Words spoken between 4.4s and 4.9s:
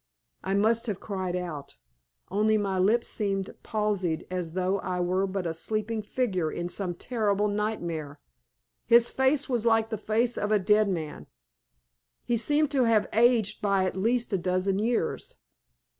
though